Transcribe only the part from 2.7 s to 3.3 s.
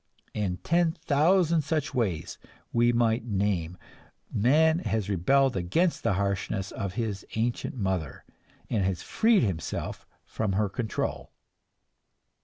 we might